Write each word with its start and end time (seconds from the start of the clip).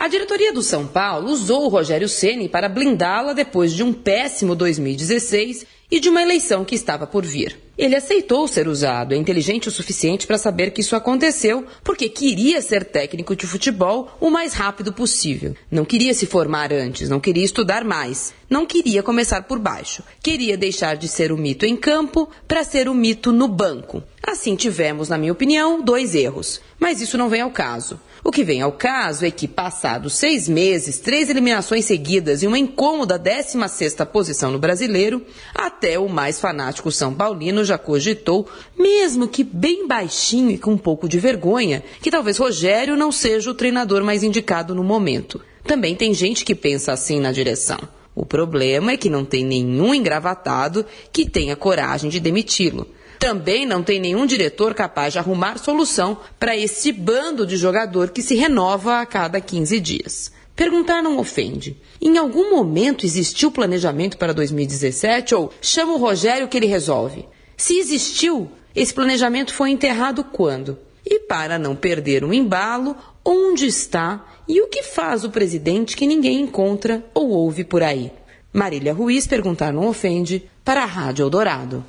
A 0.00 0.08
diretoria 0.08 0.50
do 0.50 0.62
São 0.62 0.86
Paulo 0.86 1.30
usou 1.30 1.66
o 1.66 1.68
Rogério 1.68 2.08
Ceni 2.08 2.48
para 2.48 2.70
blindá-la 2.70 3.34
depois 3.34 3.70
de 3.70 3.82
um 3.82 3.92
péssimo 3.92 4.56
2016 4.56 5.66
e 5.90 6.00
de 6.00 6.08
uma 6.08 6.22
eleição 6.22 6.64
que 6.64 6.74
estava 6.74 7.06
por 7.06 7.22
vir. 7.22 7.58
Ele 7.80 7.96
aceitou 7.96 8.46
ser 8.46 8.68
usado, 8.68 9.14
é 9.14 9.16
inteligente 9.16 9.66
o 9.66 9.70
suficiente 9.70 10.26
para 10.26 10.36
saber 10.36 10.70
que 10.70 10.82
isso 10.82 10.94
aconteceu, 10.94 11.64
porque 11.82 12.10
queria 12.10 12.60
ser 12.60 12.84
técnico 12.84 13.34
de 13.34 13.46
futebol 13.46 14.10
o 14.20 14.28
mais 14.28 14.52
rápido 14.52 14.92
possível. 14.92 15.56
Não 15.70 15.86
queria 15.86 16.12
se 16.12 16.26
formar 16.26 16.74
antes, 16.74 17.08
não 17.08 17.18
queria 17.18 17.42
estudar 17.42 17.82
mais, 17.82 18.34
não 18.50 18.66
queria 18.66 19.02
começar 19.02 19.44
por 19.44 19.58
baixo. 19.58 20.02
Queria 20.22 20.58
deixar 20.58 20.94
de 20.94 21.08
ser 21.08 21.32
o 21.32 21.38
mito 21.38 21.64
em 21.64 21.74
campo 21.74 22.28
para 22.46 22.64
ser 22.64 22.86
o 22.86 22.92
mito 22.92 23.32
no 23.32 23.48
banco. 23.48 24.02
Assim 24.22 24.56
tivemos, 24.56 25.08
na 25.08 25.16
minha 25.16 25.32
opinião, 25.32 25.80
dois 25.80 26.14
erros. 26.14 26.60
Mas 26.78 27.00
isso 27.00 27.16
não 27.16 27.30
vem 27.30 27.40
ao 27.40 27.50
caso. 27.50 27.98
O 28.22 28.30
que 28.30 28.44
vem 28.44 28.60
ao 28.60 28.72
caso 28.72 29.24
é 29.24 29.30
que, 29.30 29.48
passados 29.48 30.14
seis 30.14 30.46
meses, 30.46 30.98
três 30.98 31.30
eliminações 31.30 31.86
seguidas 31.86 32.42
e 32.42 32.46
uma 32.46 32.58
incômoda 32.58 33.18
16ª 33.18 34.04
posição 34.06 34.50
no 34.50 34.58
brasileiro, 34.58 35.24
até 35.54 35.98
o 35.98 36.08
mais 36.08 36.38
fanático 36.38 36.92
São 36.92 37.14
Paulino 37.14 37.64
já 37.70 37.78
cogitou, 37.78 38.48
mesmo 38.76 39.28
que 39.28 39.44
bem 39.44 39.86
baixinho 39.86 40.50
e 40.50 40.58
com 40.58 40.72
um 40.72 40.78
pouco 40.78 41.08
de 41.08 41.18
vergonha, 41.18 41.82
que 42.02 42.10
talvez 42.10 42.36
Rogério 42.36 42.96
não 42.96 43.12
seja 43.12 43.50
o 43.50 43.54
treinador 43.54 44.04
mais 44.04 44.22
indicado 44.22 44.74
no 44.74 44.84
momento. 44.84 45.40
Também 45.64 45.94
tem 45.94 46.12
gente 46.12 46.44
que 46.44 46.54
pensa 46.54 46.92
assim 46.92 47.20
na 47.20 47.32
direção. 47.32 47.78
O 48.14 48.26
problema 48.26 48.92
é 48.92 48.96
que 48.96 49.08
não 49.08 49.24
tem 49.24 49.44
nenhum 49.44 49.94
engravatado 49.94 50.84
que 51.12 51.28
tenha 51.30 51.54
coragem 51.54 52.10
de 52.10 52.18
demiti-lo. 52.18 52.88
Também 53.18 53.64
não 53.64 53.82
tem 53.82 54.00
nenhum 54.00 54.26
diretor 54.26 54.74
capaz 54.74 55.12
de 55.12 55.18
arrumar 55.18 55.58
solução 55.58 56.18
para 56.38 56.56
esse 56.56 56.90
bando 56.90 57.46
de 57.46 57.56
jogador 57.56 58.10
que 58.10 58.22
se 58.22 58.34
renova 58.34 59.00
a 59.00 59.06
cada 59.06 59.40
15 59.40 59.78
dias. 59.78 60.32
Perguntar 60.56 61.02
não 61.02 61.18
ofende. 61.18 61.76
Em 62.02 62.18
algum 62.18 62.50
momento 62.50 63.06
existiu 63.06 63.50
planejamento 63.50 64.18
para 64.18 64.34
2017 64.34 65.34
ou 65.34 65.52
chama 65.62 65.94
o 65.94 65.98
Rogério 65.98 66.48
que 66.48 66.56
ele 66.56 66.66
resolve? 66.66 67.26
Se 67.60 67.76
existiu, 67.76 68.50
esse 68.74 68.94
planejamento 68.94 69.52
foi 69.52 69.68
enterrado 69.68 70.24
quando? 70.24 70.78
E 71.04 71.18
para 71.18 71.58
não 71.58 71.76
perder 71.76 72.24
um 72.24 72.32
embalo, 72.32 72.96
onde 73.22 73.66
está 73.66 74.24
e 74.48 74.62
o 74.62 74.68
que 74.68 74.82
faz 74.82 75.24
o 75.24 75.30
presidente 75.30 75.94
que 75.94 76.06
ninguém 76.06 76.40
encontra 76.40 77.04
ou 77.12 77.28
ouve 77.28 77.62
por 77.62 77.82
aí? 77.82 78.10
Marília 78.50 78.94
Ruiz 78.94 79.26
perguntar 79.26 79.74
não 79.74 79.86
ofende 79.88 80.48
para 80.64 80.84
a 80.84 80.86
Rádio 80.86 81.24
Eldorado. 81.24 81.84